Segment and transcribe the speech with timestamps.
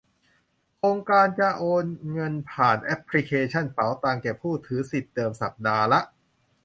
[0.77, 6.01] โครงการจะโอนเงินผ่านแอปพลิเคชันเป๋าตังแก่ผู้ถือสิทธิเดิม สัปดาห์ละ